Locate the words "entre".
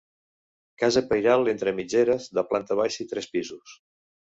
1.53-1.75